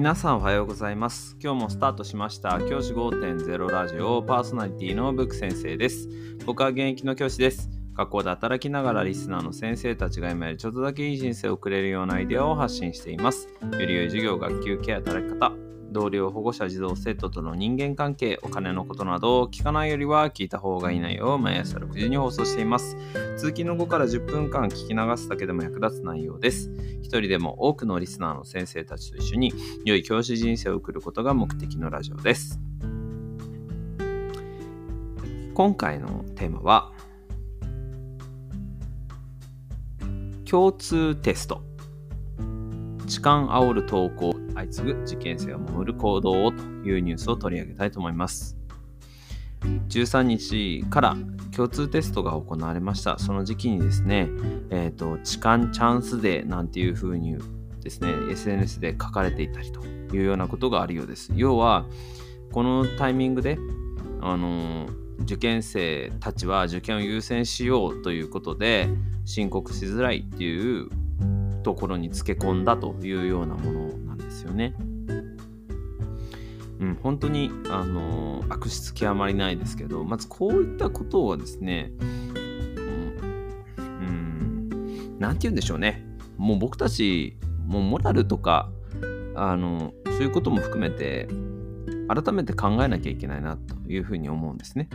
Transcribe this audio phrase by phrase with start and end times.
[0.00, 1.36] 皆さんおはようございます。
[1.42, 6.08] 今日もスタートしました教師5.0ラジオパーソナリティのブック先生です。
[6.46, 7.68] 僕は現役の教師です。
[7.94, 13.46] 学校で働きながらリスナーの先生たちが今よりちょっとだけいい人生を送れるようなアイデアを発信しています。
[13.60, 15.52] より良い授業、学級ケア、働き方、
[15.90, 22.96] 同僚、保護者、児童、生徒との人間関係、お金のことなどを聞かないよりは聞いた方がいい内容を毎朝6時に放送しています。
[23.36, 26.70] 通勤の後から10分間聞き流すだけでも役立つ内容です。
[27.02, 29.52] 一人でも多くのリスナーの先生たちと一緒に
[29.84, 32.60] 良い教師人生を送ることが目的のラジオです。
[35.54, 36.92] 今回のテーマは
[40.48, 41.62] 共通テスト
[43.06, 48.56] 痴漢煽る投稿相次ぐ受験生を守る行動をというニュースを取り上げたいと思います。
[49.88, 51.16] 13日から
[51.54, 53.18] 共通テストが行われました。
[53.18, 54.28] その時期にですね、
[54.70, 57.36] えっ、と、痴漢チャンスデーなんていう風に
[57.82, 61.30] ですね、SNS で書かれていたりというようなことがあるようです。
[61.34, 61.84] 要は、
[62.52, 63.58] このタイミングで、
[64.22, 64.86] あの
[65.22, 68.88] 受験生たちは受験を優先しようということで
[69.24, 70.88] 申告しづらいっていう
[71.62, 73.89] ところにつけ込んだというようなもの
[74.20, 74.74] ですよね。
[76.80, 82.04] うん、本当に、あの悪質極まりないですけどまずこういったことをですねう
[83.82, 86.04] ん何て言うんでしょうね
[86.36, 88.70] もう僕たちもうモラルとか
[89.34, 91.28] あのそういうことも含めて
[92.08, 94.88] 改めて考えなきゃいけないなというふうに思うんですね。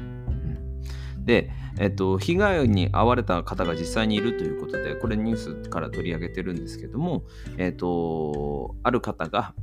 [1.26, 7.24] で、えっと、被害に遭われた方が実際にいるということで、これニュースから取り上げてるんですけども、
[7.58, 9.54] えっと、ある方が、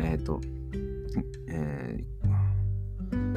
[0.00, 0.40] えっと、
[1.48, 2.12] えー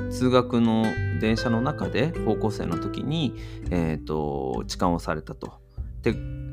[0.09, 0.85] 通学の
[1.19, 3.35] 電車の中で高校生の時に、
[3.69, 5.64] えっと、痴漢をされたと。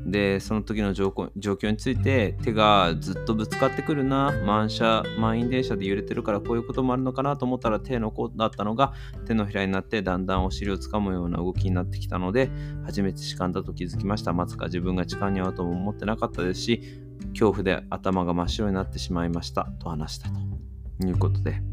[0.05, 8.93] でその時の状況状況について手がずっとぶつかってくるな満車満員電車で揺れてるからこういうこともあるのかなと思ったら手の甲だったのが
[9.25, 12.51] 手のひらになってだんだんお尻をつかむような動きになってきたので
[12.85, 14.33] 初めて痴漢だと気づきました。
[14.33, 16.81] まさか自分が痴漢に遭うとも思ってなかったですし
[17.29, 19.69] 恐怖で頭が真っ白になってしまいました。
[19.79, 21.72] と話したということで。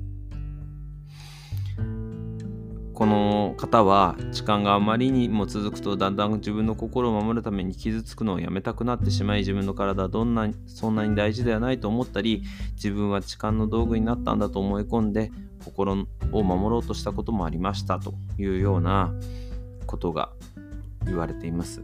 [3.01, 12.43] この方は痴漢があまりにも続くとだんだん自分の心を守るために傷つくのをやめたくなってしまい自分の体はどんなそんなに大事ではないと思ったり
[12.75, 15.33] 自分は痴漢の道具になったんだと思い込んで
[15.65, 19.15] 心を守ろうとしたこともありましたというような
[19.87, 20.31] ことが
[21.07, 21.83] 言われています。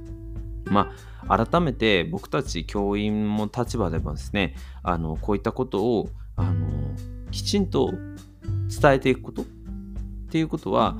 [0.66, 0.92] ま
[1.26, 6.68] あ、改めて僕たち教員も立場でもですねあのこういったことをあの
[7.30, 7.94] きちんと
[8.68, 9.55] 伝えていくこと
[10.26, 10.96] っていうことは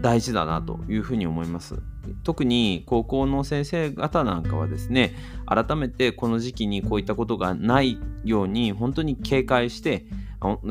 [0.00, 1.76] 大事だなというふうに思います。
[2.24, 5.14] 特に高校の先生方なんかはですね
[5.46, 10.06] 改めてこの時期にこういったことがないように本当に警戒して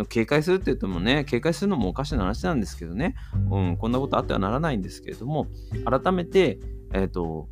[0.09, 3.15] 警戒するって言ってもね警戒するのもおかしな話なんですけどね、
[3.49, 5.47] うん、こんなことあってはならないんですけれども
[5.85, 6.59] 改めて、
[6.93, 7.47] えーと、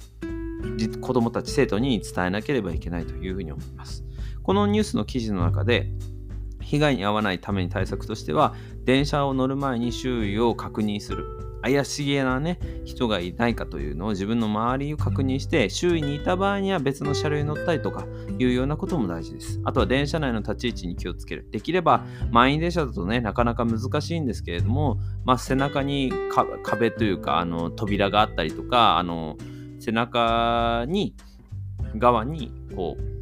[1.00, 4.04] 子どもたち生徒に伝えなければいけないというふうに思います。
[4.44, 5.92] このニュースの記事の中で
[6.62, 8.54] 被害に遭わないために対策としては
[8.90, 11.28] 電車を乗る前に周囲を確認する。
[11.62, 18.08] 怪しげなね人がいないかというのを自分の周りを確認して周囲にいた場合には別の車両に乗ったりとか
[18.40, 19.62] いうようなことも大事です。
[19.64, 21.48] あとは電車内の立ち位置に気をつける。
[21.52, 26.12] できれば満員電車だとねなかなか難しいんですけれども、まあ、背中に
[26.64, 29.38] 壁というかあの扉があったりとかあの
[29.80, 31.14] 背中に
[31.96, 33.19] 側にこう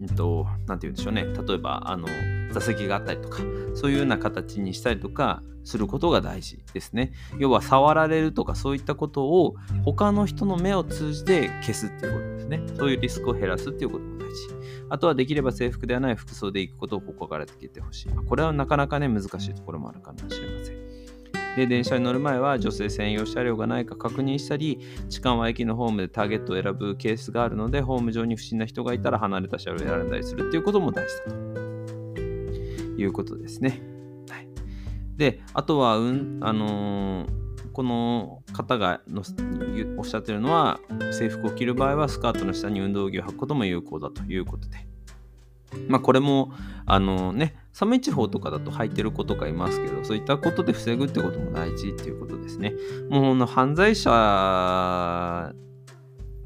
[0.00, 1.24] えっと、なんて言うんでしょうね。
[1.24, 2.06] 例えば、あの、
[2.52, 3.42] 座席があったりとか、
[3.74, 7.12] そういうような形にしたりとかすることが大事ですね。
[7.38, 9.54] 要は、触られるとか、そういったことを
[9.84, 12.62] 他の人の目を通じて消すっていうことですね。
[12.76, 14.34] そういうリスクを減らすっていうことも大事。
[14.88, 18.08] あとは、できれば制服ではない服装で行くことを心がけてほしい。
[18.10, 20.87] これはなかなかね、難しいところもあるかもしれません。
[21.56, 31.48] で電車に乗る前は女性専用車両がないか確認したり痴漢は駅のホームでターゲットを選ぶケースがあるのでホーム上に不審な人がいたら離れた車両を選んだりするっていうことも大事だと。
[32.98, 33.80] いうことですね。
[34.28, 34.48] はい、
[35.16, 37.48] であとは、うんあのー
[37.78, 39.22] この方がの
[39.98, 40.80] おっしゃってるのは
[41.12, 44.97] 制服を着る場合はスカートの下に運動着を履くことも有効だということで。
[45.88, 46.52] まあこれも
[46.86, 52.74] あのね寒い地方とかだと履いてる子とかいますけどそういったことで防ぐってことも大事っていうことですね。
[53.10, 54.10] もう犯罪者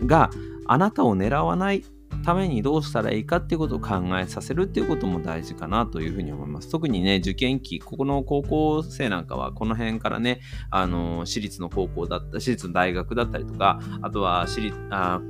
[0.04, 0.30] が
[0.66, 1.84] あなたを狙わない
[2.22, 6.70] ためにどうしたらいいかっていうことを考えさせるっていうことも大事かなというふうに思います。
[6.70, 10.40] 特にね、受験期、ここの高校生なんかはこの辺からね、
[10.70, 15.20] あの、私立の高校だった、私立の大学だったりとか、あとは私立あ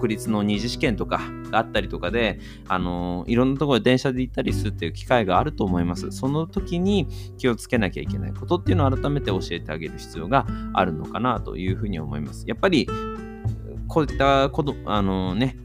[0.00, 1.20] 国立の二次試験とか
[1.50, 6.10] があったりとかで、あの、いろんなところで電車で行ったりするっていう機会があると思います。
[6.10, 7.08] その時に
[7.38, 12.44] 気をつけなきゃいけないことっていうのを改めて教えてあげる必要があるのかなというふうに思います。
[12.46, 12.88] やっぱり、
[13.88, 15.56] こういったこと、あのね、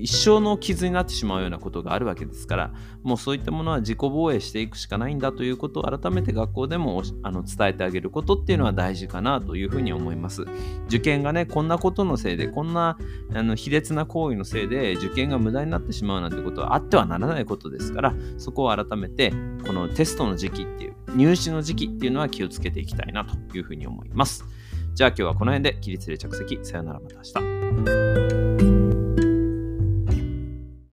[0.00, 10.44] 一生の傷になってしまうようなことがあるわけですからもうそういったものは自己防衛していくしかないんだということを改めて学校でもあの伝えてあげることっていうのは大事かなというふうに思います。
[10.86, 12.98] 受験がねこんなことのせいでこんな
[13.34, 19.32] あの卑劣な行為のせいで受験が無駄になってしまうなんてことはあってはならないことですからそこを改めて
[19.66, 24.44] このテストの時期っていう入試の時期っていうのは気をつけていきたいなというふうに思います。
[24.94, 26.58] じゃあ今日はこの辺で起立で着席。
[26.62, 28.29] さよならまた明日。